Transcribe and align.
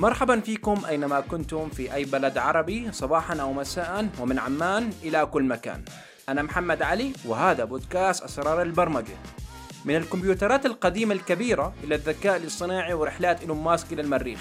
مرحبا 0.00 0.40
فيكم 0.40 0.84
أينما 0.88 1.20
كنتم 1.20 1.68
في 1.68 1.94
أي 1.94 2.04
بلد 2.04 2.38
عربي 2.38 2.92
صباحا 2.92 3.36
أو 3.40 3.52
مساء 3.52 4.08
ومن 4.20 4.38
عمان 4.38 4.90
إلى 5.02 5.26
كل 5.26 5.42
مكان. 5.42 5.82
أنا 6.28 6.42
محمد 6.42 6.82
علي 6.82 7.12
وهذا 7.24 7.64
بودكاست 7.64 8.22
أسرار 8.22 8.62
البرمجة. 8.62 9.16
من 9.84 9.96
الكمبيوترات 9.96 10.66
القديمة 10.66 11.14
الكبيرة 11.14 11.74
إلى 11.84 11.94
الذكاء 11.94 12.36
الاصطناعي 12.36 12.94
ورحلات 12.94 13.40
إيلون 13.40 13.64
ماسك 13.64 13.92
إلى 13.92 14.02
المريخ. 14.02 14.40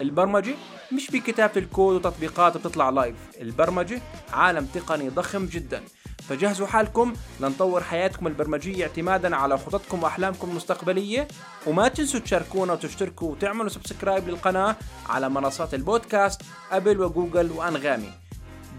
البرمجة 0.00 0.54
مش 0.92 1.10
بكتابة 1.10 1.52
الكود 1.56 1.94
وتطبيقات 1.96 2.56
بتطلع 2.56 2.90
live 2.90 3.16
البرمجة 3.40 4.00
عالم 4.32 4.66
تقني 4.66 5.08
ضخم 5.08 5.46
جدا. 5.46 5.82
فجهزوا 6.28 6.66
حالكم 6.66 7.12
لنطور 7.40 7.82
حياتكم 7.82 8.26
البرمجية 8.26 8.82
اعتمادا 8.86 9.36
على 9.36 9.58
خططكم 9.58 10.02
وأحلامكم 10.02 10.50
المستقبلية. 10.50 11.28
وما 11.66 11.88
تنسوا 11.88 12.20
تشاركونا 12.20 12.72
وتشتركوا 12.72 13.30
وتعملوا 13.32 13.68
subscribe 13.68 14.28
للقناة 14.28 14.76
على 15.08 15.28
منصات 15.28 15.74
البودكاست 15.74 16.42
أبل 16.72 17.00
وجوجل 17.00 17.52
وأنغامي. 17.52 18.10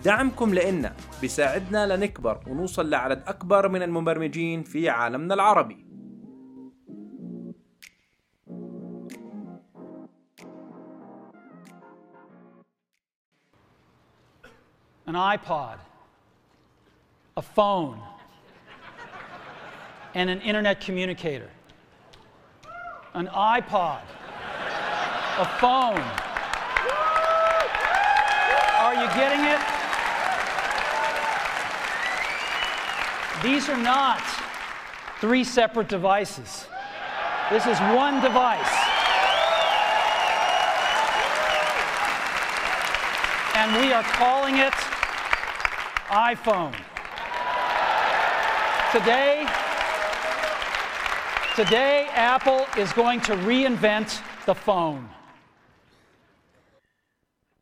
دعمكم 0.03 0.53
لإلنا 0.53 0.95
بيساعدنا 1.21 1.95
لنكبر 1.95 2.39
ونوصل 2.47 2.89
لعدد 2.89 3.23
أكبر 3.27 3.69
من 3.69 3.83
المبرمجين 3.83 4.63
في 4.63 4.89
عالمنا 4.89 5.33
العربي. 5.33 5.87
An 15.09 15.15
iPod, 15.15 15.79
a 17.37 17.41
phone, 17.41 18.01
and 20.15 20.27
an 20.27 20.41
internet 20.41 20.81
communicator. 20.81 21.51
An 23.13 23.27
iPod, 23.27 24.01
a 25.37 25.45
phone. 25.59 26.01
Are 28.79 28.95
you 28.95 29.07
getting 29.13 29.45
it? 29.45 29.61
These 33.43 33.69
are 33.69 33.77
not 33.77 34.23
three 35.21 35.43
separate 35.43 35.89
devices. 35.89 36.65
This 37.51 37.67
is 37.67 37.77
one 37.93 38.19
device. 38.19 38.65
And 43.53 43.79
we 43.79 43.93
are 43.93 44.03
calling 44.03 44.57
it 44.57 44.73
iPhone. 46.09 46.73
Today, 48.91 49.45
today 51.57 52.07
Apple 52.15 52.65
is 52.77 52.93
going 52.93 53.19
to 53.19 53.35
reinvent 53.35 54.21
the 54.45 54.55
phone. 54.55 55.09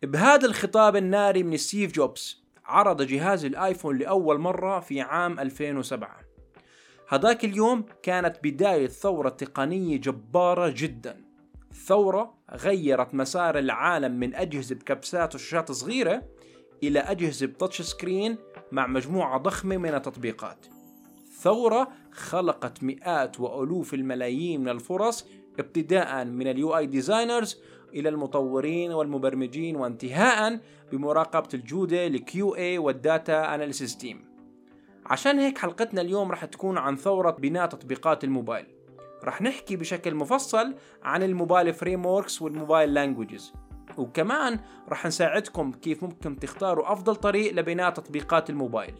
بهذا 0.04 0.46
الخطاب 0.46 0.96
الناري 0.96 1.44
من 1.44 1.58
ستيف 1.58 1.92
جوبز 1.92 2.44
عرض 2.66 3.02
جهاز 3.02 3.46
الآيفون 3.46 3.98
لأول 3.98 4.40
مرة 4.40 4.80
في 4.80 5.02
عام 5.02 5.40
2007 5.40 6.20
هذاك 7.10 7.46
اليوم 7.46 7.86
كانت 8.04 8.38
بداية 8.44 8.88
ثورة 8.88 9.30
تقنية 9.30 9.98
جبارة 9.98 10.74
جدا. 10.76 11.22
ثورة 11.86 12.34
غيرت 12.52 13.14
مسار 13.14 13.60
العالم 13.60 14.12
من 14.12 14.36
أجهزة 14.36 14.76
بكبسات 14.76 15.36
وشاشات 15.36 15.72
صغيرة 15.72 16.24
إلى 16.84 17.00
أجهزة 17.00 17.48
ب 17.48 17.53
touch 17.53 17.82
screen 17.82 18.38
مع 18.72 18.88
مجموعة 18.88 19.38
ضخمة 19.38 19.78
من 19.78 19.94
التطبيقات. 19.96 20.75
ثورة 21.42 21.88
خلقت 22.12 22.84
مئات 22.84 23.40
وألوف 23.40 23.94
الملايين 23.94 24.62
من 24.62 24.70
الفرص 24.70 25.28
ابتداء 25.60 26.26
من 26.26 26.48
ال 26.48 26.78
UI 26.78 26.86
designers 26.86 27.58
إلى 27.94 28.10
المطورين 28.10 28.92
والمبرمجين 28.92 29.76
وانتهاء 29.76 30.60
بمراقبة 30.92 31.50
الجودة 31.54 32.08
ال 32.08 32.56
QA 32.56 32.78
وال 32.78 33.04
data 33.04 33.56
analysis 33.56 33.98
team 33.98 34.26
عشان 35.06 35.40
هيك 35.40 35.58
حلقتنا 35.58 36.02
اليوم 36.02 36.32
رح 36.32 36.46
تكون 36.46 36.78
عن 36.78 36.96
ثورة 36.96 37.32
بناء 37.32 37.68
تطبيقات 37.68 38.24
الموبايل. 38.24 38.66
رح 39.24 39.42
نحكي 39.42 39.76
بشكل 39.76 40.16
مفصل 40.16 40.76
عن 41.04 41.24
ال 41.24 41.31
mobile 41.31 41.74
frame 41.74 42.06
وال 42.06 42.28
mobile 42.28 42.94
languages 42.94 43.54
وكمان 43.98 44.60
رح 44.90 45.06
نساعدكم 45.06 45.72
كيف 45.72 46.04
ممكن 46.04 46.40
تختاروا 46.40 46.94
أفضل 46.94 47.16
طريق 47.16 47.54
لبناء 47.54 47.90
تطبيقات 47.90 48.50
الموبايل. 48.50 48.94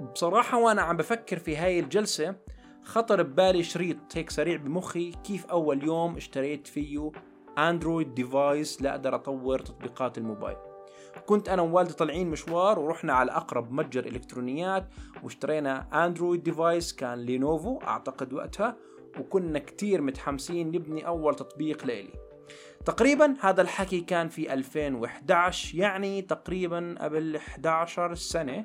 بصراحة 0.00 0.58
وأنا 0.58 0.82
عم 0.82 0.96
بفكر 0.96 1.38
في 1.38 1.56
هاي 1.56 1.80
الجلسة 1.80 2.34
خطر 2.82 3.22
ببالي 3.22 3.62
شريط 3.62 3.96
هيك 4.14 4.30
سريع 4.30 4.56
بمخي 4.56 5.12
كيف 5.12 5.46
أول 5.46 5.84
يوم 5.84 6.16
اشتريت 6.16 6.66
فيه 6.66 7.12
Android 7.58 8.14
device 8.14 8.82
لأقدر 8.82 9.14
أطور 9.14 9.58
تطبيقات 9.58 10.18
الموبايل. 10.18 10.56
كنت 11.26 11.48
أنا 11.48 11.62
ووالدي 11.62 11.92
طالعين 11.92 12.30
مشوار 12.30 12.78
ورحنا 12.78 13.12
على 13.12 13.32
أقرب 13.32 13.72
متجر 13.72 14.06
إلكترونيات 14.06 14.88
واشترينا 15.22 16.04
Android 16.06 16.42
device 16.42 16.92
كان 16.92 17.18
Lenovo 17.18 17.78
أعتقد 17.78 18.32
وقتها 18.32 18.76
وكنا 19.20 19.58
كتير 19.58 20.02
متحمسين 20.02 20.68
نبني 20.68 21.06
أول 21.06 21.34
تطبيق 21.34 21.86
لإلي. 21.86 22.12
تقريبا 22.84 23.34
هذا 23.40 23.62
الحكي 23.62 24.00
كان 24.00 24.28
في 24.28 24.52
2011 24.52 25.78
يعني 25.78 26.22
تقريبا 26.22 26.94
قبل 27.00 27.36
11 27.36 28.14
سنة. 28.14 28.64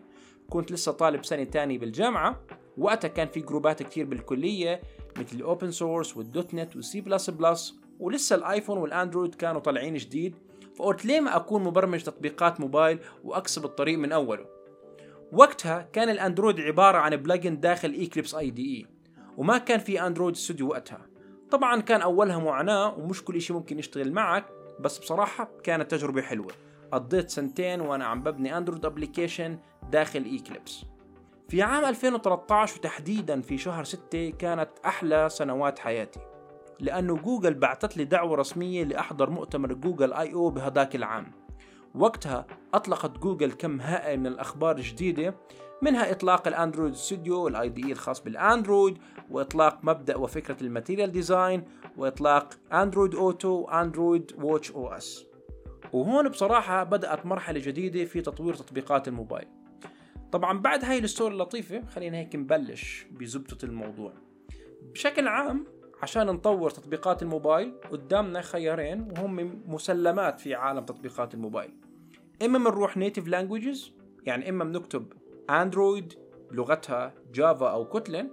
كنت 0.50 0.72
لسه 0.72 0.92
طالب 0.92 1.26
سنة 1.26 1.44
تاني 1.44 1.78
بالجامعة 1.78 2.42
وقتها 2.78 3.08
كان 3.08 3.28
في 3.28 3.40
جروبات 3.40 3.84
كتير 3.84 4.06
بالكلية 4.06 4.82
مثل 5.18 5.36
ال 5.36 5.43
open 5.43 5.72
source 5.72 6.18
وال 6.18 6.32
dot 6.32 6.54
net 6.54 6.76
وال 6.76 7.02
C++ 7.02 7.76
ولسه 8.00 8.36
الآيفون 8.36 8.78
والأندرويد 8.78 9.36
كانوا 9.36 9.62
طالعين 9.62 9.96
جديد 9.96 10.36
فقلت 10.76 11.06
ليه 11.06 11.20
ما 11.20 11.36
أكون 11.36 11.64
مبرمج 11.64 12.04
تطبيقات 12.04 12.60
موبايل 12.60 13.00
وأكسب 13.24 13.66
الطريق 13.66 13.98
من 13.98 14.12
أوله؟ 14.12 14.46
وقتها 15.32 15.90
كان 15.94 16.10
الأندرويد 16.10 16.60
عبارة 16.60 16.98
عن 16.98 17.16
plugin 17.16 17.60
داخل 17.60 17.92
Eclipse 17.94 18.36
IDE 18.36 18.86
وما 19.38 19.58
كان 19.58 19.80
في 19.80 20.08
Android 20.08 20.36
Studio 20.36 20.68
وقتها. 20.68 21.08
طبعا 21.52 21.82
كان 21.82 22.02
أولها 22.02 22.38
معاناة 22.38 22.98
ومش 22.98 23.24
كل 23.24 23.42
شيء 23.42 23.56
ممكن 23.56 23.80
يشتغل 23.80 24.12
معك 24.12 24.46
بس 24.80 24.98
بصراحة 24.98 25.50
كانت 25.64 25.92
تجربة 25.92 26.22
حلوة. 26.22 26.52
قضيت 26.94 27.30
سنتين 27.30 27.82
وأنا 27.82 28.06
عم 28.06 28.24
ببني 28.24 28.58
Android 28.58 28.86
application 28.86 29.58
داخل 29.92 30.24
Eclipse 30.24 30.86
في 31.50 31.62
عام 31.62 31.86
2013 31.86 32.78
وتحديدا 32.78 33.42
في 33.42 33.58
شهر 33.58 33.84
6 33.84 34.30
كانت 34.30 34.70
أحلى 34.86 35.30
سنوات 35.30 35.80
حياتي 35.80 36.20
لأنه 36.80 37.16
جوجل 37.16 37.54
بعثت 37.54 37.98
لي 37.98 38.06
دعوة 38.06 38.36
رسمية 38.38 38.84
لأحضر 38.84 39.30
مؤتمر 39.30 39.74
Google 39.74 40.14
I/O 40.14 40.50
بهداك 40.50 40.96
العام. 40.96 41.32
وقتها 41.96 42.46
أطلقت 42.74 43.18
جوجل 43.18 43.52
كم 43.52 43.82
هائل 43.82 44.20
من 44.20 44.28
الأخبار 44.28 44.78
الجديدة 44.78 45.36
منها 45.82 46.12
إطلاق 46.12 46.48
ال 46.48 46.53
Android 46.53 46.94
Studio 46.94 47.44
وال 47.44 47.70
IDE 47.70 47.92
الخاص 47.92 48.22
بالأندرويد 48.24 48.98
وإطلاق 49.32 49.80
مبدأ 49.84 50.16
وفكرة 50.16 50.58
ال 50.62 50.67
Material 50.67 51.12
Design 51.12 51.64
وإطلاق 51.98 52.50
Android 52.74 53.16
Auto 53.16 53.50
و 53.50 54.32
Android 54.42 54.72
Watch 54.72 54.88
OS. 54.88 55.33
وهون 55.94 56.30
بصراحة 56.30 56.84
بدأت 56.84 57.26
مرحلة 57.26 57.60
جديدة 57.60 58.06
في 58.06 58.22
تطوير 58.22 58.54
تطبيقات 58.54 59.08
الموبايل. 59.08 59.48
طبعا 60.32 60.60
بعد 60.60 60.86
هاي 60.86 60.98
ال 60.98 61.04
story 61.04 61.34
اللطيفة 61.34 61.86
خلينا 61.86 62.18
هيك 62.18 62.36
نبلش 62.36 63.06
بزبدة 63.12 63.66
الموضوع. 63.66 64.14
بشكل 64.94 65.28
عام 65.28 65.66
عشان 66.02 66.28
نطور 66.28 66.70
تطبيقات 66.70 67.24
الموبايل 67.24 67.74
قدامنا 67.92 68.42
خيارين 68.42 69.12
وهم 69.12 69.64
مسلمات 69.68 70.40
في 70.40 70.56
عالم 70.56 70.86
تطبيقات 70.86 71.34
الموبايل. 71.34 71.72
إما 72.46 72.60
بنروح 72.60 72.98
native 72.98 73.28
languages 73.28 73.92
يعني 74.26 74.50
إما 74.50 74.64
بنكتب 74.64 75.14
اندرويد 75.50 76.14
بلغتها 76.52 77.14
Java 77.34 77.70
أو 77.72 77.86
Kotlin 77.86 78.30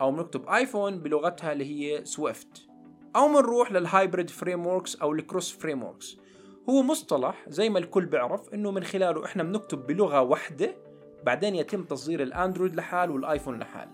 أو 0.00 0.12
بنكتب 0.12 0.48
ايفون 0.48 0.98
بلغتها 0.98 1.52
اللي 1.52 1.64
هي 1.64 2.04
Swift 2.04 2.66
أو 3.16 3.28
بنروح 3.28 3.72
لل 3.72 4.30
hybrid 4.30 4.66
frameworks 4.66 4.96
أو 4.96 5.12
ال 5.12 5.52
cross 5.52 5.82
frameworks 5.82 6.16
هو 6.70 6.82
مصطلح 6.82 7.44
زي 7.48 7.70
ما 7.70 7.78
الكل 7.78 8.06
بيعرف 8.06 8.54
إنه 8.54 8.70
من 8.70 8.84
خلاله 8.84 9.24
إحنا 9.24 9.42
بنكتب 9.42 9.86
بلغة 9.86 10.20
واحدة 10.20 10.74
بعدين 11.22 11.54
يتم 11.54 11.84
تصدير 11.84 12.22
الأندرويد 12.22 12.76
لحال 12.76 13.10
والآيفون 13.10 13.58
لحال. 13.58 13.88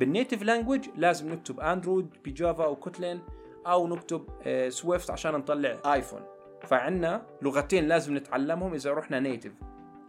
بال 0.00 0.11
native 0.11 0.42
language 0.42 0.88
لازم 0.96 1.32
نكتب 1.32 1.60
أندرويد 1.60 2.06
ب 2.24 2.32
Java 2.32 2.64
أو 2.64 2.76
Kotlin 2.76 3.20
أو 3.66 3.86
نكتب 3.86 4.24
Swift 4.68 5.10
عشان 5.10 5.34
نطلع 5.34 5.76
آيفون. 5.86 6.20
فعنا 6.62 7.26
لغتين 7.42 7.88
لازم 7.88 8.16
نتعلمهم 8.16 8.74
إذا 8.74 8.92
رحنا 8.92 9.20
native 9.20 9.52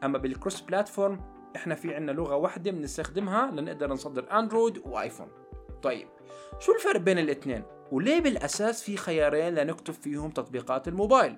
أما 0.04 0.18
بال 0.18 0.30
cross 0.30 0.62
platform 0.62 1.20
إحنا 1.56 1.76
في 1.76 1.96
عنا 1.96 2.12
لغة 2.12 2.36
واحدة 2.36 2.72
بنستخدمها 2.72 3.52
لنقدر 3.52 3.92
نصدر 3.92 4.40
أندرويد 4.40 4.82
وآيفون. 4.86 5.28
طيب 5.84 6.08
شو 6.60 6.74
الفرق 6.74 7.00
بين 7.00 7.20
الاثنين 7.20 7.64
وليه 7.92 8.22
بالأساس 8.22 8.84
في 8.84 8.98
خيارين 8.98 9.56
لنكتب 9.56 9.94
فيهم 9.94 10.30
تطبيقات 10.32 10.88
الموبايل؟ 10.88 11.36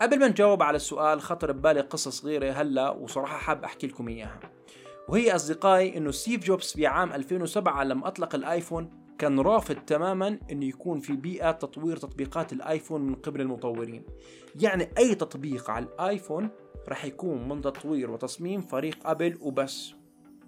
قبل 0.00 0.18
ما 0.18 0.28
نجاوب 0.28 0.62
على 0.62 0.76
السؤال 0.76 1.20
خطر 1.20 1.52
ببالي 1.52 1.80
قصة 1.80 2.10
صغيرة 2.10 2.52
هلا 2.52 2.90
وصراحة 2.90 3.36
حاب 3.36 3.64
أحكي 3.64 3.86
لكم 3.86 4.08
إياها. 4.08 4.40
وهي 5.08 5.34
أصدقائي 5.34 5.96
إنه 5.96 6.10
ستيف 6.10 6.44
جوبز 6.44 6.72
في 6.72 6.86
عام 6.86 7.12
2007 7.12 7.84
لما 7.84 8.06
أطلق 8.08 8.34
الآيفون 8.34 8.90
كان 9.18 9.40
رافض 9.40 9.76
تماما 9.76 10.38
إنه 10.50 10.64
يكون 10.64 11.00
في 11.00 11.12
بيئة 11.12 11.50
تطوير 11.50 11.96
تطبيقات 11.96 12.52
الآيفون 12.52 13.00
من 13.00 13.14
قبل 13.14 13.40
المطورين. 13.40 14.04
يعني 14.60 14.88
أي 14.98 15.14
تطبيق 15.14 15.70
على 15.70 15.84
الآيفون 15.84 16.48
راح 16.88 17.04
يكون 17.04 17.48
من 17.48 17.60
تطوير 17.60 18.10
وتصميم 18.10 18.60
فريق 18.60 19.06
أبل 19.06 19.38
وبس. 19.40 19.94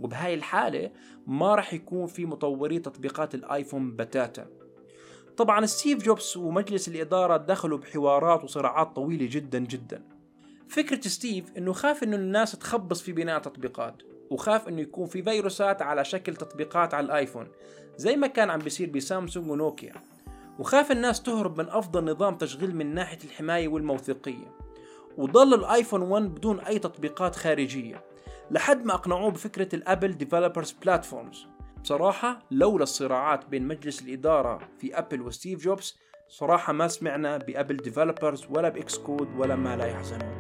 وبهاي 0.01 0.35
الحالة 0.35 0.91
ما 1.27 1.55
راح 1.55 1.75
يكون 1.75 2.07
في 2.07 2.27
مطوري 2.27 2.79
تطبيقات 2.79 3.35
الآيفون 3.35 3.97
بتاتا. 3.97 4.64
طبعا 5.37 5.67
ستيف 5.67 6.05
جوبز 6.05 6.37
ومجلس 6.37 6.89
الإدارة 6.89 7.37
دخلوا 7.37 7.79
بحوارات 7.79 8.45
وصراعات 8.45 8.97
طويلة 8.97 9.29
جدا 9.31 9.59
جدا. 9.59 10.03
فكرة 10.69 11.01
ستيف 11.01 11.45
إنه 11.59 11.73
خاف 11.73 12.03
إنه 12.03 12.17
الناس 12.17 12.53
تخبص 12.53 13.03
في 13.03 13.13
بناء 13.13 13.39
تطبيقات 13.39 14.03
وخاف 14.31 14.69
إنه 14.69 14.81
يكون 14.81 15.07
في 15.07 15.23
فيروسات 15.23 15.83
على 15.83 16.05
شكل 16.05 16.37
تطبيقات 16.37 16.95
على 16.95 17.07
الآيفون 17.07 17.49
زي 17.97 18.17
ما 18.17 18.27
كان 18.27 18.51
عم 18.51 18.59
بيصير 18.59 18.91
بسامسونج 18.91 19.51
ونوكيا. 19.51 19.93
وخاف 20.59 20.93
الناس 20.93 21.23
تهرب 21.23 21.61
من 21.61 21.69
أفضل 21.69 22.05
نظام 22.05 22.35
تشغيل 22.35 22.77
من 22.77 22.95
ناحية 22.95 23.19
الحماية 23.25 23.69
والموثوقية. 23.69 24.65
وضل 25.19 25.55
الآيفون 25.55 26.03
1 26.03 26.23
بدون 26.23 26.61
أي 26.61 26.79
تطبيقات 26.79 27.37
خارجية 27.37 28.05
لحد 28.51 28.85
ما 28.85 28.95
أقنعوه 28.95 29.31
بفكرة 29.31 29.75
ال 29.75 29.82
Apple 29.82 30.19
developers 30.19 30.75
platforms 30.83 31.47
بصراحة 31.85 32.43
لولا 32.51 32.83
الصراعات 32.83 33.49
بين 33.49 33.69
مجلس 33.69 34.03
الإدارة 34.03 34.61
في 34.79 34.99
أبل 34.99 35.23
وستيف 35.23 35.65
جوبز 35.65 35.97
صراحة 36.29 36.73
ما 36.73 36.89
سمعنا 36.89 37.37
ب 37.37 37.44
Apple 37.44 37.77
developers 37.77 38.47
ولا 38.51 38.69
ب 38.69 38.99
Xcode 38.99 39.29
ولا 39.39 39.57
ما 39.57 39.77
لا 39.77 39.87
يحزنون. 39.87 40.35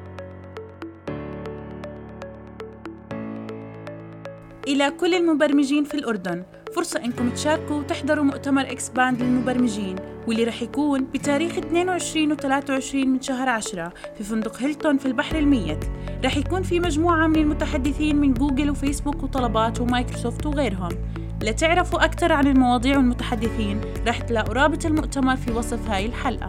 إلى 4.66 4.90
كل 4.90 5.14
المبرمجين 5.14 5.84
في 5.84 5.94
الأردن 5.94 6.44
فرصة 6.76 7.04
إنكم 7.04 7.30
تشاركوا 7.30 7.76
وتحضروا 7.76 8.24
مؤتمر 8.24 8.62
Expand 8.62 9.22
للمبرمجين 9.22 9.96
واللي 10.26 10.44
رح 10.44 10.62
يكون 10.62 11.04
بتاريخ 11.04 11.58
22 11.58 12.32
و 12.32 12.34
23 12.34 13.08
من 13.08 13.20
شهر 13.20 13.48
10 13.48 13.92
في 14.14 14.24
فندق 14.24 14.56
هيلتون 14.56 14.98
في 14.98 15.06
البحر 15.06 15.38
الميت. 15.38 15.84
رح 16.24 16.36
يكون 16.36 16.62
في 16.62 16.80
مجموعة 16.80 17.26
من 17.26 17.36
المتحدثين 17.36 18.16
من 18.16 18.34
جوجل 18.34 18.70
وفيسبوك 18.70 19.22
وطلبات 19.22 19.80
ومايكروسوفت 19.80 20.46
وغيرهم. 20.46 21.23
لتعرفوا 21.44 22.04
أكثر 22.04 22.32
عن 22.32 22.46
المواضيع 22.46 22.96
والمتحدثين 22.96 23.80
رح 24.06 24.20
تلاقوا 24.20 24.54
رابط 24.54 24.86
المؤتمر 24.86 25.36
في 25.36 25.52
وصف 25.52 25.88
هاي 25.88 26.06
الحلقة. 26.06 26.48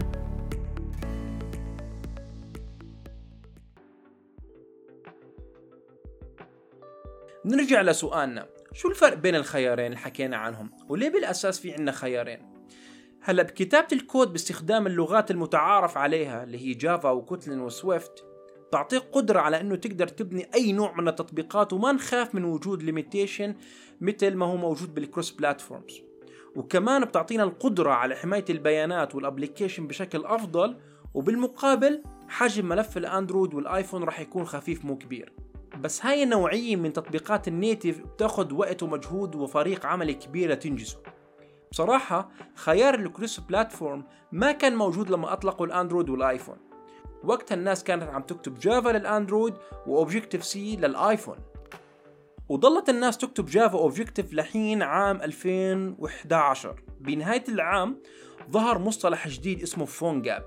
نرجع 7.45 7.81
لسؤالنا. 7.81 8.47
شو 8.73 8.89
الفرق 8.89 9.13
بين 9.13 9.35
الخيارين 9.35 9.85
اللي 9.85 9.97
حكينا 9.97 10.37
عنهم؟ 10.37 10.71
وليه 10.89 11.09
بالأساس 11.09 11.59
في 11.59 11.73
عنا 11.73 11.91
خيارين؟ 11.91 12.39
هلأ 13.21 13.43
بكتابة 13.43 13.87
الكود 13.93 14.31
باستخدام 14.31 14.87
اللغات 14.87 15.31
المتعارف 15.31 15.97
عليها 15.97 16.43
اللي 16.43 16.57
هي 16.57 16.73
Java 16.73 17.09
و 17.09 17.16
Kotlin 17.16 17.59
و 17.59 17.70
Swift 17.70 18.25
تعطيك 18.75 19.03
قدرة 19.11 19.39
على 19.39 19.61
إنه 19.61 19.75
تقدر 19.75 20.07
تبني 20.07 20.47
أي 20.55 20.71
نوع 20.71 20.95
من 20.95 21.07
التطبيقات 21.07 21.73
وما 21.73 21.91
نخاف 21.91 22.35
من 22.35 22.43
وجود 22.43 22.83
limitation 22.83 23.55
مثل 24.01 24.35
ما 24.35 24.45
هو 24.45 24.57
موجود 24.57 24.95
بال 24.95 25.06
cross 25.06 25.31
platforms 25.31 26.01
وكمان 26.55 27.05
بتعطينا 27.05 27.43
القدرة 27.43 27.91
على 27.91 28.15
حماية 28.15 28.45
البيانات 28.49 29.15
وال 29.15 29.26
application 29.26 29.87
بشكل 29.87 30.25
أفضل 30.25 30.77
وبالمقابل 31.13 32.03
حجم 32.27 32.65
ملف 32.65 32.97
الأندرويد 32.97 33.53
والآيفون 33.53 34.03
راح 34.03 34.19
يكون 34.19 34.45
خفيف 34.45 34.85
مو 34.85 34.97
كبير. 34.97 35.33
بس 35.81 36.05
هاي 36.05 36.23
النوعية 36.23 36.75
من 36.75 36.93
تطبيقات 36.93 37.47
ال 37.47 37.55
native 37.55 37.99
بتاخد 37.99 38.51
وقت 38.51 38.83
ومجهود 38.83 39.35
وفريق 39.35 39.85
عمل 39.85 40.11
كبير 40.11 40.51
لتنجزه 40.51 40.97
بصراحة 41.71 42.29
خيار 42.55 42.95
ال 42.95 43.03
cross 43.03 43.39
platform 43.39 44.03
ما 44.31 44.51
كان 44.51 44.75
موجود 44.75 45.09
لما 45.09 45.33
أطلقوا 45.33 45.65
الأندرويد 45.65 46.09
والآيفون. 46.09 46.74
وقتها 47.25 47.55
الناس 47.55 47.83
كانت 47.83 48.03
عم 48.03 48.21
تكتب 48.21 48.59
Java 48.59 48.89
للأندرويد 48.89 49.53
و 49.87 50.45
Objective-C 50.45 50.75
للآيفون. 50.75 51.37
وظلت 52.49 52.89
الناس 52.89 53.17
تكتب 53.17 53.45
Java 53.45 53.77
Objective 53.77 54.33
لحين 54.33 54.81
عام 54.81 55.21
2011 55.21 56.81
بنهاية 56.99 57.43
العام 57.49 58.01
ظهر 58.51 58.79
مصطلح 58.79 59.27
جديد 59.27 59.61
اسمه 59.61 59.85
PhoneGap 59.85 60.45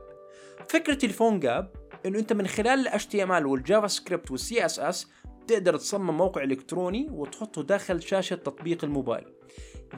فكرة 0.69 1.05
ال 1.05 1.41
PhoneGap 1.41 1.73
إنه 2.07 2.19
أنت 2.19 2.33
من 2.33 2.47
خلال 2.47 2.89
ال 2.89 3.01
HTML 3.01 3.47
وال 3.47 3.87
JavaScript 3.87 4.31
وال 4.31 4.65
CSS 4.67 5.11
تقدر 5.47 5.77
تصمم 5.77 6.17
موقع 6.17 6.43
إلكتروني 6.43 7.09
وتحطه 7.11 7.63
داخل 7.63 8.03
شاشة 8.03 8.37
تطبيق 8.37 8.85
الموبايل. 8.85 9.25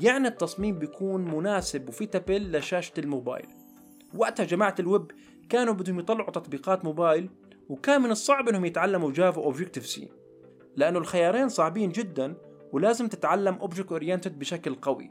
يعني 0.00 0.29
التصميم 0.29 0.79
بيكون 0.79 1.35
مناسب 1.35 1.88
و 1.88 1.96
fittable 1.96 2.56
لشاشة 2.56 2.93
الموبايل. 2.99 3.47
وقتها 4.15 4.44
جماعة 4.44 4.75
الويب 4.79 5.12
كانوا 5.50 5.75
بدهم 5.75 5.99
يطلعوا 5.99 6.31
تطبيقات 6.31 6.85
موبايل 6.85 7.31
وكان 7.69 8.02
من 8.02 8.11
الصعب 8.11 8.49
إنهم 8.49 8.64
يتعلموا 8.64 9.12
Java 9.12 9.43
Objective-C 9.43 10.08
لأنه 10.76 10.99
الخيارين 10.99 11.49
صعبين 11.49 11.93
جدا 11.93 12.35
ولازم 12.73 13.08
تتعلم 13.08 13.55
object 13.55 13.93
oriented 13.93 14.38
بشكل 14.38 14.75
قوي. 14.75 15.11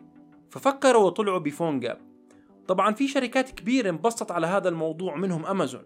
ففكروا 0.50 1.04
وطلعوا 1.04 1.40
ب 1.40 1.80
PhoneGap. 1.80 1.98
طبعا 2.68 2.94
في 2.94 3.08
شركات 3.08 3.50
كبيرة 3.50 3.90
انبسطت 3.90 4.32
على 4.32 4.48
هذا 4.48 4.70
الموضوع 4.70 5.16
منهم 5.16 5.46
امازون 5.46 5.84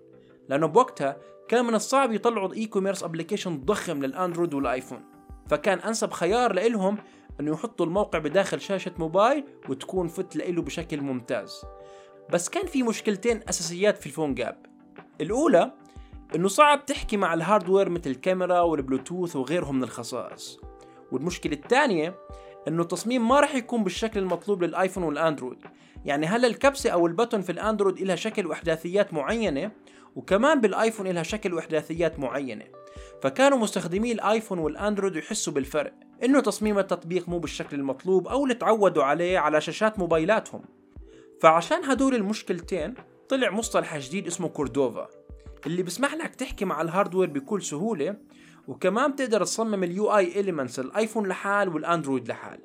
لأنه 0.50 0.68
بوقتها 0.68 1.18
كان 1.48 1.66
من 1.66 1.76
الصعب 1.76 2.12
يطلعوا 2.12 2.54
e-commerce 2.54 3.04
application 3.04 3.58
ضخم 3.58 4.04
للأندرويد 4.04 4.54
والآيفون. 4.54 5.02
فكان 5.50 5.80
أنسب 5.80 6.12
خيار 6.12 6.54
لإلهم 6.54 6.98
إنه 7.40 7.52
يحطوا 7.52 7.86
الموقع 7.86 8.20
بداخل 8.20 8.62
شاشة 8.62 8.92
موبايل 8.98 9.44
وتكون 9.70 10.08
fit 10.08 10.36
لإله 10.36 10.62
بشكل 10.62 11.02
ممتاز. 11.02 11.62
بس 12.34 12.50
كان 12.50 12.66
في 12.66 12.84
مشكلتين 12.84 13.42
أساسيات 13.50 13.98
في 13.98 14.06
ال 14.06 14.36
PhoneGap. 14.36 14.58
الأولى 15.22 15.72
إنه 16.36 16.48
صعب 16.48 16.86
تحكي 16.86 17.18
مع 17.18 17.34
ال 17.34 17.40
hardware 17.40 17.90
مثل 17.90 18.10
الكاميرا 18.10 18.62
والبلوتوث 18.62 19.36
وغيرهم 19.36 19.76
من 19.76 19.84
الخصائص. 19.84 20.60
والمشكلة 21.12 21.54
الثانية 21.54 22.16
إنه 22.68 22.82
التصميم 22.82 23.28
ما 23.28 23.40
راح 23.40 23.56
يكون 23.56 23.84
بالشكل 23.84 24.20
المطلوب 24.20 24.64
للآيفون 24.64 25.04
والأندرويد. 25.04 25.58
يعني 26.06 26.26
هلا 26.26 26.48
الكبسة 26.48 26.90
أو 26.90 27.08
ال 27.08 27.12
button 27.12 27.42
في 27.42 27.52
الأندرويد 27.52 28.02
لها 28.02 28.16
شكل 28.16 28.48
وأحداثيات 28.48 29.14
معينة 29.14 29.72
وكمان 30.16 30.62
بالآيفون 30.62 31.08
لها 31.08 31.24
شكل 31.24 31.54
وأحداثيات 31.54 32.20
معينة. 32.20 32.66
فكانوا 33.22 33.58
مستخدمي 33.58 34.12
الآيفون 34.12 34.60
والأندرويد 34.60 35.16
يحسوا 35.16 35.54
بالفرق 35.54 35.94
إنه 36.24 36.40
تصميم 36.40 36.80
التطبيق 36.80 37.30
مو 37.30 37.40
بالشكل 37.40 37.80
المطلوب 37.80 38.28
أو 38.28 38.44
اللي 38.44 38.56
تعودوا 38.56 39.04
عليه 39.04 39.40
على 39.40 39.62
شاشات 39.62 40.00
موبايلاتهم. 40.00 40.62
فعشان 41.44 41.84
هدول 41.84 42.16
المشكلتين 42.16 42.94
طلع 43.30 43.52
مصطلح 43.52 43.98
جديد 43.98 44.28
اسمه 44.28 44.48
كوردوفا 44.48 45.08
اللي 45.66 45.84
بسمح 45.84 46.14
لك 46.14 46.36
تحكي 46.36 46.66
مع 46.66 46.82
ال 46.82 46.87
hardware 46.87 47.30
بكل 47.30 47.62
سهولة 47.62 48.18
وكمان 48.68 49.12
بتقدر 49.12 49.44
تصمم 49.44 49.84
ال 49.84 50.18
UI 50.18 50.40
elements 50.40 50.80
الايفون 50.80 51.28
لحال 51.28 51.70
والاندرويد 51.70 52.28
لحال. 52.28 52.60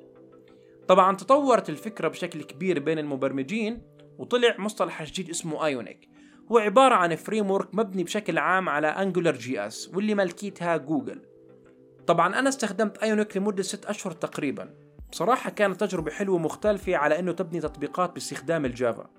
طبعا 0.87 1.15
تطورت 1.15 1.69
الفكرة 1.69 2.07
بشكل 2.07 2.43
كبير 2.43 2.79
بين 2.79 2.99
المبرمجين 2.99 3.81
وطلع 4.17 4.55
مصطلح 4.59 5.03
جديد 5.03 5.29
اسمه 5.29 5.65
Ionic 5.65 6.09
هو 6.51 6.57
عبارة 6.57 6.95
عن 6.95 7.15
framework 7.15 7.75
مبني 7.75 8.03
بشكل 8.03 8.37
عام 8.37 8.69
على 8.69 8.87
AngularJS 8.87 9.91
واللي 9.93 10.15
ملكيتها 10.15 10.77
جوجل 10.77 11.21
طبعا 12.07 12.39
أنا 12.39 12.49
استخدمت 12.49 12.97
Ionic 12.97 13.37
لمدة 13.37 13.63
ست 13.63 13.85
أشهر 13.85 14.11
تقريبا. 14.11 14.88
بصراحة 15.11 15.49
كانت 15.49 15.79
تجربة 15.79 16.11
حلوة 16.11 16.37
مختلفة 16.37 16.95
على 16.95 17.19
إنه 17.19 17.31
تبني 17.31 17.59
تطبيقات 17.59 18.13
باستخدام 18.13 18.65
ال 18.65 18.72
Java. 18.72 19.09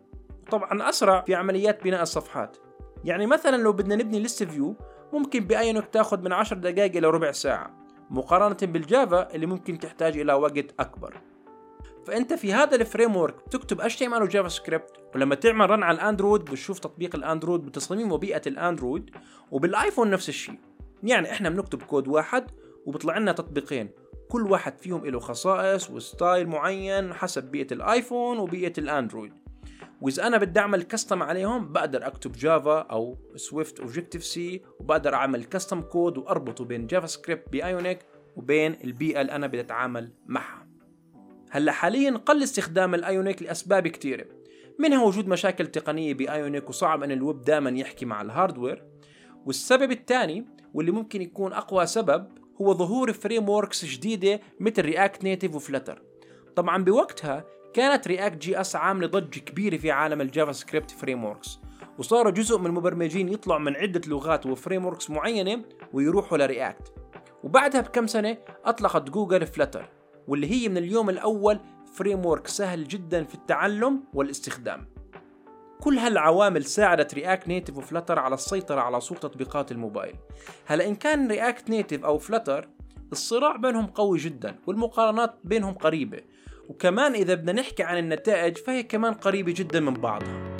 طبعا 0.51 0.89
أسرع 0.89 1.21
في 1.21 1.35
عمليات 1.35 1.85
بناء 1.85 2.03
الصفحات. 2.03 2.57
يعني 3.05 3.27
مثلا 3.27 3.57
لو 3.57 3.73
بدنا 3.73 3.97
نبني 3.97 4.21
list 4.21 4.43
view 4.43 4.77
ممكن 5.13 5.41
ب 5.41 5.48
Ionic 5.48 5.87
تاخذ 5.87 6.21
من 6.21 6.33
10 6.33 6.57
دقائق 6.57 6.97
إلى 6.97 7.07
ربع 7.07 7.33
ساعة 7.33 7.71
مقارنة 8.11 8.73
بال 8.73 8.93
Java 8.93 9.35
اللي 9.35 9.47
ممكن 9.47 9.79
تحتاج 9.79 10.19
إلى 10.19 10.33
وقت 10.33 10.67
أكبر. 10.81 11.21
فأنت 12.07 12.33
في 12.33 12.53
هذا 12.53 12.77
ال 12.77 13.17
framework 13.17 13.35
بتكتب 13.47 13.83
HTML 13.83 14.23
و 14.23 14.49
JavaScript 14.49 14.91
ولما 15.15 15.35
تعمل 15.35 15.71
run 15.71 15.83
على 15.83 15.95
الأندرويد 15.95 16.45
بتشوف 16.45 16.79
تطبيق 16.79 17.17
الأندرويد 17.17 17.61
بتصميم 17.61 18.13
وبيئة 18.13 18.43
الأندرويد 18.47 19.11
وبالآيفون 19.51 20.11
نفس 20.11 20.29
الشيء. 20.29 20.59
يعني 21.03 21.33
إحنا 21.33 21.51
بنكتب 21.51 21.83
كود 21.83 22.09
واحد 22.09 22.51
وبيطلع 22.87 23.19
لنا 23.19 23.33
تطبيقين. 23.33 23.91
كل 24.31 24.43
واحد 24.43 24.79
فيهم 24.79 25.07
له 25.07 25.19
خصائص 25.19 25.91
و 25.91 26.00
style 26.00 26.49
معين 26.49 27.15
حسب 27.15 27.45
بيئة 27.45 27.75
الآيفون 27.75 28.39
وبيئة 28.39 28.73
الأندرويد. 28.79 29.33
وإذا 30.01 30.27
أنا 30.27 30.39
بدي 30.39 30.61
أعمل 30.61 30.83
custom 30.83 31.23
عليهم 31.23 31.73
بقدر 31.73 32.07
أكتب 32.07 32.33
Java 32.33 32.79
أو 32.79 33.17
Swift 33.37 33.81
Objective-C 33.81 34.62
وبقدر 34.81 35.15
أعمل 35.15 35.45
custom 35.45 35.81
code 35.81 36.19
وأربطه 36.19 36.65
بين 36.65 36.87
JavaScript 36.87 37.07
ب 37.07 37.53
Ionic 37.53 37.99
وبين 38.37 38.77
البيئة 38.85 39.21
اللي 39.21 39.33
أنا 39.33 39.47
بدي 39.47 39.61
أتعامل 39.61 40.13
معها. 40.27 40.67
هلأ 41.51 41.73
حاليا 41.73 42.11
قل 42.11 42.43
استخدام 42.43 42.95
ال 42.95 43.03
Ionic 43.03 43.43
لأسباب 43.43 43.89
كثيره 43.89 44.25
منها 44.79 45.05
وجود 45.05 45.29
مشاكل 45.29 45.67
تقنية 45.67 46.15
ب 46.15 46.24
Ionic 46.24 46.69
وصعب 46.69 47.03
إن 47.03 47.11
الويب 47.11 47.43
دائما 47.43 47.71
يحكي 47.71 48.07
مع 48.07 48.23
ال 48.23 48.29
hardware 48.29 48.85
والسبب 49.47 49.91
الثاني 49.91 50.47
واللي 50.75 50.93
ممكن 50.93 51.23
يكون 51.23 51.53
أقوى 51.53 51.87
سبب 51.87 52.29
هو 52.61 52.75
ظهور 52.75 53.12
frameworks 53.12 53.85
جديدة 53.85 54.40
مثل 54.61 54.83
React 54.83 55.25
Native 55.25 55.55
و 55.55 55.61
Flutter 55.61 56.03
طبعا 56.57 56.85
بوقتها 56.85 57.45
كانت 57.75 58.09
React 58.09 58.37
JS 58.37 58.77
عامله 58.76 59.07
ضجه 59.07 59.38
كبيرة 59.40 59.76
في 59.76 59.90
عالم 59.90 60.21
ال 60.21 60.53
JavaScript 60.53 60.91
frameworks 60.91 61.59
وصاروا 61.99 62.33
جزء 62.33 62.59
من 62.59 62.67
المبرمجين 62.67 63.29
يطلعوا 63.29 63.61
من 63.61 63.76
عدة 63.76 64.00
لغات 64.07 64.47
و 64.47 64.87
frameworks 64.87 65.11
معينة 65.11 65.64
ويروحوا 65.93 66.38
ل 66.39 66.48
React 66.48 66.93
وبعدها 67.45 67.81
بكم 67.81 68.07
سنة 68.07 68.37
أطلقت 68.64 69.11
جوجل 69.11 69.47
Flutter 69.47 69.89
واللي 70.29 70.50
هي 70.50 70.69
من 70.69 70.76
اليوم 70.76 71.11
الأول 71.11 71.61
framework 71.95 72.47
سهل 72.47 72.88
جدا 72.88 73.25
في 73.25 73.35
التعلم 73.35 74.05
والاستخدام. 74.14 74.87
كل 75.81 75.99
هالعوامل 75.99 76.65
ساعدت 76.65 77.15
React 77.15 77.49
Native 77.49 77.77
و 77.77 77.82
Flutter 77.82 78.19
على 78.19 78.35
السيطرة 78.35 78.81
على 78.81 79.01
سوق 79.01 79.19
تطبيقات 79.19 79.73
الموبايل. 79.73 80.15
هلا 80.67 80.87
إن 80.87 80.95
كان 80.95 81.29
React 81.29 81.71
Native 81.71 82.05
أو 82.05 82.19
Flutter 82.19 82.69
الصراع 83.13 83.57
بينهم 83.57 83.87
قوي 83.87 84.19
جدا 84.19 84.57
والمقارنات 84.67 85.35
بينهم 85.45 85.75
قريبة. 85.75 86.21
وكمان 86.69 87.15
إذا 87.15 87.35
بدنا 87.35 87.53
نحكي 87.53 87.83
عن 87.83 87.99
النتائج 87.99 88.57
فهي 88.57 88.83
كمان 88.83 89.15
قريبة 89.15 89.55
جدا 89.57 89.81
من 89.81 89.95
بعضها. 89.95 90.57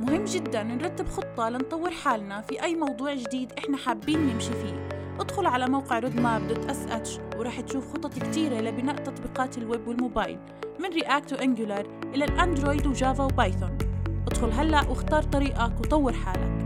مهم 0.00 0.24
جدا 0.24 0.62
نرتب 0.62 1.08
خطة 1.08 1.48
لنطور 1.48 1.90
حالنا 1.90 2.40
في 2.40 2.62
أي 2.62 2.74
موضوع 2.74 3.14
جديد 3.14 3.52
إحنا 3.58 3.76
حابين 3.76 4.18
نمشي 4.18 4.52
فيه. 4.52 4.99
ادخل 5.20 5.46
على 5.46 5.66
موقع 5.66 5.98
roadmap.sh 5.98 7.18
تشوف 7.66 7.92
خطط 7.92 8.14
كتيرة 8.18 8.60
لبناء 8.60 8.96
تطبيقات 8.96 9.58
الويب 9.58 9.88
والموبايل 9.88 10.38
من 10.78 10.88
React 10.88 11.32
و 11.32 11.39
Angular 11.39 11.86
إلى 12.14 12.24
الأندرويد 12.24 12.86
و 12.86 12.94
Java 12.94 13.24
و 13.24 13.32
Python 13.32 13.78
ادخل 14.26 14.52
هلأ 14.52 14.88
واختار 14.88 15.22
طريقك 15.22 15.80
وطور 15.80 16.12
حالك. 16.12 16.60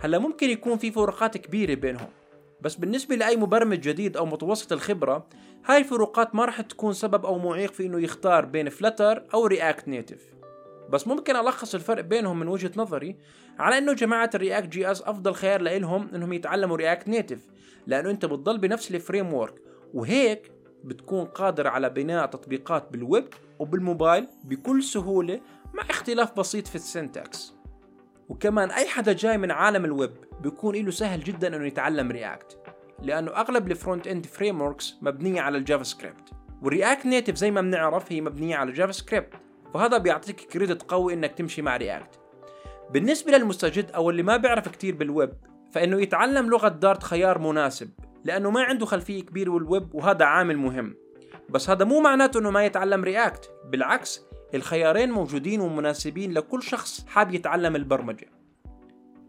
هلا 0.00 0.18
ممكن 0.18 0.50
يكون 0.50 0.78
في 0.78 0.90
فروقات 0.92 1.36
كبيرة 1.36 1.74
بينهم. 1.74 2.17
بس 2.60 2.74
بالنسبة 2.74 3.14
لأي 3.14 3.36
مبرمج 3.36 3.80
جديد 3.80 4.16
أو 4.16 4.26
متوسط 4.26 4.72
الخبرة 4.72 5.26
هاي 5.66 5.78
الفروقات 5.78 6.34
ما 6.34 6.44
راح 6.44 6.60
تكون 6.60 6.92
سبب 6.92 7.26
أو 7.26 7.38
معيق 7.38 7.72
في 7.72 7.86
إنه 7.86 8.00
يختار 8.00 8.44
بين 8.44 8.68
Flutter 8.68 9.24
أو 9.34 9.46
React 9.46 9.88
Native 9.88 10.20
بس 10.90 11.06
ممكن 11.06 11.36
ألخص 11.36 11.74
الفرق 11.74 12.00
بينهم 12.00 12.40
من 12.40 12.48
وجهة 12.48 12.70
نظري 12.76 13.16
على 13.58 13.78
إنه 13.78 13.92
جماعة 13.92 14.30
ال 14.34 14.68
React 14.68 14.90
JS 14.90 15.02
أفضل 15.02 15.34
خيار 15.34 15.60
لإلهم 15.60 16.08
إنهم 16.14 16.32
يتعلموا 16.32 16.76
React 16.76 17.08
Native 17.08 17.38
لأنه 17.86 18.10
أنت 18.10 18.24
بتضل 18.24 18.58
بنفس 18.58 18.90
ال 18.90 19.34
framework 19.34 19.54
وهيك 19.94 20.52
بتكون 20.84 21.24
قادر 21.24 21.66
على 21.66 21.90
بناء 21.90 22.26
تطبيقات 22.26 22.92
بالويب 22.92 23.28
وبالموبايل 23.58 24.26
بكل 24.44 24.82
سهولة 24.82 25.40
مع 25.74 25.82
اختلاف 25.90 26.38
بسيط 26.38 26.66
في 26.66 26.74
ال 26.74 26.86
syntax 26.86 27.57
وكمان 28.28 28.70
أي 28.70 28.88
حدا 28.88 29.12
جاي 29.12 29.38
من 29.38 29.50
عالم 29.50 29.84
الويب 29.84 30.10
بيكون 30.40 30.74
له 30.74 30.90
سهل 30.90 31.24
جدا 31.24 31.56
إنه 31.56 31.66
يتعلم 31.66 32.10
React 32.10 32.58
لأنه 33.02 33.30
أغلب 33.30 33.70
ال 33.70 33.74
front-end 33.74 34.06
frameworks 34.06 34.94
مبنية 35.02 35.40
على 35.40 35.58
ال 35.58 35.82
JavaScript. 35.82 36.30
وال 36.62 36.75
React 36.75 37.06
Native 37.06 37.34
زي 37.34 37.50
ما 37.50 37.60
بنعرف 37.60 38.12
هي 38.12 38.20
مبنية 38.20 38.56
على 38.56 38.70
ال 38.70 38.92
JavaScript 38.92 39.34
فهذا 39.74 39.98
بيعطيك 39.98 40.40
credit 40.40 40.82
قوي 40.82 41.14
إنك 41.14 41.32
تمشي 41.32 41.62
مع 41.62 41.76
React 41.76 42.20
بالنسبة 42.90 43.32
للمستجد 43.32 43.90
أو 43.90 44.10
اللي 44.10 44.22
ما 44.22 44.36
بيعرف 44.36 44.68
كتير 44.68 44.94
بالويب 44.94 45.32
فإنه 45.72 46.02
يتعلم 46.02 46.50
لغة 46.50 46.68
Dart 46.68 47.02
خيار 47.02 47.38
مناسب 47.38 47.90
لأنه 48.24 48.50
ما 48.50 48.62
عنده 48.62 48.86
خلفية 48.86 49.22
كبيرة 49.22 49.50
بالويب 49.50 49.94
وهذا 49.94 50.24
عامل 50.24 50.56
مهم. 50.56 50.94
بس 51.48 51.70
هذا 51.70 51.84
مو 51.84 52.00
معناته 52.00 52.40
إنه 52.40 52.50
ما 52.50 52.64
يتعلم 52.64 53.04
React 53.04 53.50
بالعكس 53.64 54.27
الخيارين 54.54 55.10
موجودين 55.10 55.60
ومناسبين 55.60 56.32
لكل 56.32 56.62
شخص 56.62 57.06
حاب 57.06 57.34
يتعلم 57.34 57.76
البرمجة. 57.76 58.28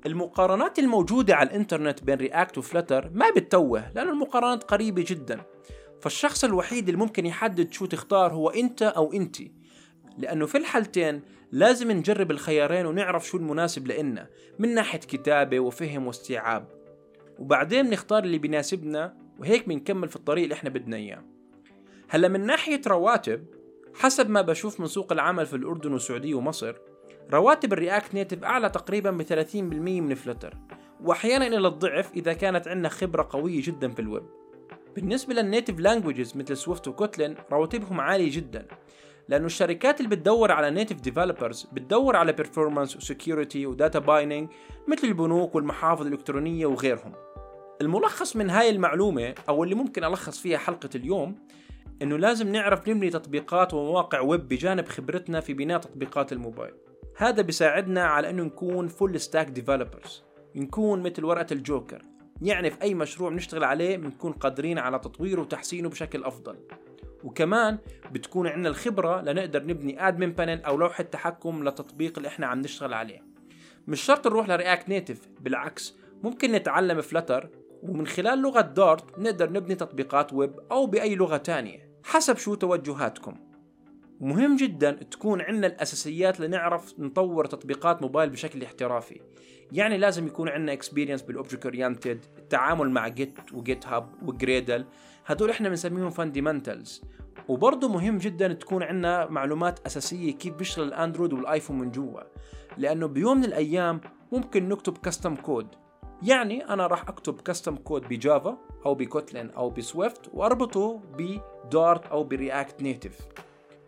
المقارنات 0.06 0.80
الموجودة 0.80 1.36
على 1.36 1.50
الإنترنت 1.50 2.04
بين 2.04 2.18
React 2.18 2.58
و 2.58 2.64
Flutter 2.64 3.12
ما 3.14 3.30
بتتوه 3.30 3.92
لأن 3.96 4.10
المقارنات 4.10 4.64
قريبة 4.64 5.06
جدا. 5.08 5.42
فالشخص 6.02 6.44
الوحيد 6.44 6.90
اللي 6.90 7.00
ممكن 7.00 7.26
يحدد 7.26 7.72
شو 7.72 7.86
تختار 7.86 8.34
هو 8.34 8.50
أنت 8.50 8.82
أو 8.82 9.14
انتي 9.14 9.52
لأنه 10.18 10.46
في 10.46 10.58
الحالتين 10.58 11.22
لازم 11.52 11.92
نجرب 11.92 12.32
الخيارين 12.32 12.86
ونعرف 12.86 13.28
شو 13.28 13.38
المناسب 13.38 13.88
لإلنا 13.88 14.28
من 14.60 14.74
ناحية 14.74 15.00
كتابة 15.00 15.60
وفهم 15.60 16.08
واستيعاب. 16.08 16.68
وبعدين 17.40 17.90
بنختار 17.90 18.24
اللي 18.24 18.38
بيناسبنا 18.38 19.18
وهيك 19.40 19.68
بنكمل 19.68 20.10
في 20.10 20.16
الطريق 20.16 20.44
اللي 20.44 20.56
إحنا 20.56 20.70
بدنا 20.70 20.98
إياه. 20.98 21.24
هلأ 22.10 22.28
من 22.28 22.46
ناحية 22.46 22.82
رواتب 22.88 23.46
حسب 23.94 24.30
ما 24.30 24.42
بشوف 24.42 24.80
من 24.80 24.88
سوق 24.88 25.12
العمل 25.12 25.46
في 25.46 25.56
الأردن 25.56 25.94
والسعودية 25.94 26.36
ومصر 26.36 26.76
رواتب 27.34 27.74
ال 27.74 27.80
React 27.80 28.14
Native 28.14 28.44
أعلى 28.44 28.70
تقريبا 28.70 29.12
ب 29.12 29.24
30% 29.24 29.56
من 29.56 30.16
Flutter. 30.16 30.54
وأحيانا 31.04 31.48
إلى 31.48 31.68
الضعف 31.68 32.14
إذا 32.14 32.34
كانت 32.34 32.68
عندنا 32.68 32.90
خبرة 32.90 33.28
قوية 33.32 33.62
جدا 33.64 33.90
في 33.90 34.00
الويب. 34.00 34.24
بالنسبة 34.96 35.34
لل 35.34 35.45
native 35.45 35.80
languages 35.80 36.38
مثل 36.38 36.58
Swift 36.58 36.88
و 36.88 36.95
Kotlin 36.95 37.36
رواتبهم 37.52 38.02
عالية 38.02 38.32
جدا. 38.36 38.68
لأنه 39.30 39.46
الشركات 39.46 40.00
اللي 40.00 40.16
بتدور 40.16 40.52
على 40.52 40.72
native 40.72 40.96
developers 40.96 41.68
بتدور 41.74 42.16
على 42.16 42.34
performance 42.34 42.96
و 42.96 43.03
security 43.03 43.66
و 43.66 43.73
data 43.73 44.00
binding 44.00 44.50
مثل 44.88 45.08
البنوك 45.08 45.56
والمحافظ 45.56 46.06
الإلكترونية 46.06 46.66
وغيرهم. 46.66 47.14
الملخص 47.82 48.36
من 48.36 48.50
هاي 48.50 48.70
المعلومة 48.70 49.36
أو 49.50 49.64
اللي 49.64 49.76
ممكن 49.76 50.04
ألخص 50.04 50.40
فيها 50.40 50.58
حلقة 50.58 50.90
اليوم 50.96 51.36
إنه 52.02 52.18
لازم 52.18 52.52
نعرف 52.52 52.90
نبني 52.90 53.10
تطبيقات 53.10 53.74
ومواقع 53.74 54.20
ويب 54.20 54.48
بجانب 54.48 54.88
خبرتنا 54.88 55.40
في 55.40 55.54
بناء 55.54 55.80
تطبيقات 55.80 56.34
الموبايل. 56.34 56.74
هذا 57.18 57.42
بيساعدنا 57.42 58.04
على 58.04 58.30
إنه 58.30 58.44
نكون 58.44 58.88
full 58.88 59.20
stack 59.20 59.50
developers 59.50 60.24
نكون 60.56 61.04
مثل 61.04 61.26
ورقة 61.26 61.46
الجوكر 61.52 62.02
يعني 62.42 62.70
في 62.70 62.82
أي 62.82 62.94
مشروع 62.94 63.30
بنشتغل 63.30 63.64
عليه 63.64 63.98
بنكون 63.98 64.32
قادرين 64.32 64.78
على 64.78 65.00
تطويره 65.00 65.42
وتحسينه 65.42 65.90
بشكل 65.90 66.24
أفضل. 66.24 66.56
وكمان 67.24 67.78
بتكون 68.12 68.48
عندنا 68.48 68.70
الخبرة 68.70 69.22
لنقدر 69.22 69.64
نبني 69.64 70.08
admin 70.08 70.32
panel 70.32 70.64
أو 70.64 70.78
لوحة 70.78 71.04
تحكم 71.04 71.64
للتطبيق 71.64 72.18
اللي 72.18 72.28
إحنا 72.28 72.48
عم 72.48 72.60
نشتغل 72.60 72.94
عليه. 72.94 73.24
مش 73.88 74.02
شرط 74.02 74.28
نروح 74.28 74.50
ل 74.50 74.56
React 74.56 74.90
Native 74.90 75.28
بالعكس 75.42 75.96
ممكن 76.24 76.52
نتعلم 76.52 77.02
Flutter 77.02 77.50
ومن 77.84 78.08
خلال 78.08 78.40
لغة 78.40 78.62
Dart 78.62 79.20
نقدر 79.20 79.52
نبني 79.52 79.76
تطبيقات 79.76 80.34
ويب 80.34 80.60
أو 80.72 80.86
بأي 80.86 81.16
لغة 81.16 81.38
تانية. 81.38 81.89
حسب 82.10 82.38
شو 82.38 82.56
توجهاتكم. 82.56 83.36
مهم 84.20 84.56
جدا 84.56 84.92
تكون 84.92 85.42
عندنا 85.42 85.68
الأساسيات 85.68 86.40
لنعرف 86.40 87.00
نطور 87.00 87.46
تطبيقات 87.46 88.02
موبايل 88.02 88.30
بشكل 88.30 88.64
احترافي. 88.64 89.22
يعني 89.72 89.98
لازم 89.98 90.28
يكون 90.28 90.50
عندنا 90.50 90.74
experience 90.74 91.22
بال 91.22 91.33
object 91.33 91.66
oriented 91.66 92.26
التعامل 92.38 92.90
مع 92.90 93.08
Git 93.08 93.42
و 93.42 93.54
GitHub 93.54 94.10
و 94.22 94.31
Gradle 94.31 94.86
هدول 95.26 95.50
إحنا 95.50 95.70
بنسميهم 95.70 96.10
fundamentals 96.10 97.02
وبرضه 97.48 97.88
مهم 97.88 98.18
جدا 98.18 98.54
تكون 98.54 98.84
عندنا 98.84 99.30
معلومات 99.30 99.80
أساسية 99.86 100.32
كيف 100.32 100.54
بيشتغل 100.54 100.88
الأندرويد 100.88 101.34
والآيفون 101.34 101.80
من 101.80 101.92
جوا. 101.92 102.22
لأنه 102.78 103.08
بيوم 103.08 103.38
من 103.38 103.46
الأيام 103.46 104.02
ممكن 104.32 104.70
نكتب 104.70 104.98
custom 104.98 105.36
code 105.36 105.68
يعني 106.24 106.70
أنا 106.70 106.88
راح 106.88 107.10
أكتب 107.10 107.42
custom 107.42 107.76
code 107.76 108.08
ب 108.10 108.19
Java 108.19 108.58
أو 108.86 108.96
ب 108.96 109.03
Kotlin 109.03 109.50
أو 109.50 109.70
ب 109.70 109.78
Swift 109.78 110.22
وأربطه 110.34 111.02
ب 111.18 111.35
Dart 111.35 112.06
أو 112.06 112.24
ب 112.24 112.33
React 112.33 112.82
Native 112.82 113.20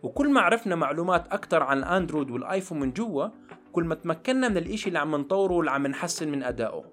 وكل 0.02 0.32
ما 0.32 0.40
عرفنا 0.40 0.76
معلومات 0.76 1.32
أكثر 1.32 1.62
عن 1.62 1.78
الأندرويد 1.78 2.30
والآيفون 2.30 2.80
من 2.80 2.92
جوا 2.92 3.28
كل 3.72 3.84
ما 3.84 3.94
تمكنا 3.94 4.48
من 4.48 4.56
الإشي 4.56 4.88
اللي 4.88 4.98
عم 4.98 5.16
نطوره 5.16 5.52
واللي 5.52 5.70
عم 5.70 5.86
نحسن 5.86 6.28
من 6.28 6.42
أدائه. 6.42 6.84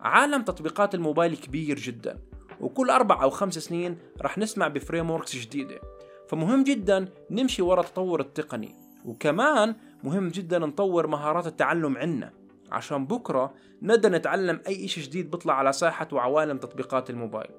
عالم 0.00 0.42
تطبيقات 0.42 0.94
الموبايل 0.94 1.36
كبير 1.36 1.76
جدا 1.76 2.18
وكل 2.60 2.90
أربع 2.90 3.22
أو 3.22 3.30
خمس 3.30 3.58
سنين 3.58 3.98
رح 4.22 4.38
نسمع 4.38 4.68
بفريم 4.68 5.18
جديدة. 5.18 5.80
فمهم 6.28 6.64
جدا 6.64 7.08
نمشي 7.30 7.62
ورا 7.62 7.80
التطور 7.80 8.20
التقني. 8.20 8.81
وكمان 9.04 9.74
مهم 10.04 10.28
جدا 10.28 10.58
نطور 10.58 11.06
مهارات 11.06 11.46
التعلم 11.46 11.96
عنا. 11.96 12.32
عشان 12.72 13.06
بكرة 13.06 13.54
نقدر 13.82 14.12
نتعلم 14.12 14.60
أي 14.66 14.84
إشي 14.84 15.00
جديد 15.00 15.30
بيطلع 15.30 15.54
على 15.54 15.72
ساحة 15.72 16.08
وعوالم 16.12 16.58
تطبيقات 16.58 17.10
الموبايل. 17.10 17.50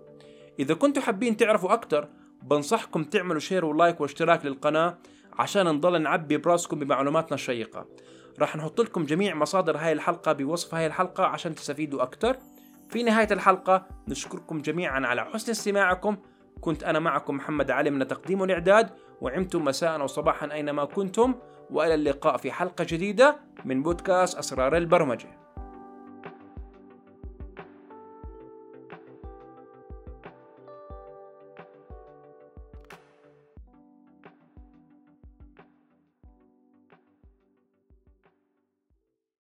إذا 0.60 0.74
كنتوا 0.74 1.02
حابين 1.02 1.38
تعرفوا 1.38 1.74
أكتر 1.74 2.08
بنصحكم 2.42 3.04
تعملوا 3.04 3.40
share 3.40 3.66
و 3.66 3.73
like 3.73 4.02
واشتراك 4.02 4.46
للقناة 4.46 4.98
عشان 5.34 5.66
نضل 5.66 6.02
نعبي 6.02 6.38
براسكم 6.38 6.80
بمعلوماتنا 6.80 7.36
الشيقة. 7.36 7.86
راح 8.40 8.56
نحط 8.56 8.82
لكم 8.82 9.06
جميع 9.06 9.36
مصادر 9.36 9.78
هاي 9.78 9.92
الحلقة 9.92 10.34
بوصف 10.34 10.76
هاي 10.76 10.88
الحلقة 10.88 11.24
عشان 11.24 11.56
تستفيدوا 11.56 12.02
أكتر. 12.04 12.38
في 12.90 13.04
نهاية 13.04 13.28
الحلقة 13.32 13.86
نشكركم 14.08 14.62
جميعا 14.62 15.08
على 15.08 15.26
حسن 15.26 15.52
استماعكم. 15.52 16.18
كنت 16.62 16.84
أنا 16.84 17.00
معكم 17.00 17.36
محمد 17.36 17.72
علي 17.72 17.90
من 17.90 18.08
تقديم 18.08 18.42
والإعداد. 18.42 18.90
وعمتم 19.24 19.66
مساء 19.66 20.02
أو 20.02 20.08
صباحا 20.08 20.54
أينما 20.54 20.86
كنتم 20.86 21.36
وإلى 21.70 21.94
اللقاء 21.94 22.38
في 22.38 22.52
حلقة 22.52 22.86
جديدة 22.90 23.36
من 23.66 23.84
بودكاست 23.84 24.38
أسرار 24.38 24.78
البرمجة. 24.78 25.43